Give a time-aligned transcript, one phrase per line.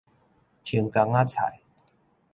[0.63, 1.59] 青江仔菜